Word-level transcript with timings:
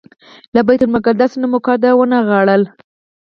له 0.53 0.61
بیت 0.67 0.81
المقدس 0.85 1.31
نه 1.41 1.47
مو 1.51 1.59
کډه 1.65 1.89
ونغاړله. 1.95 2.69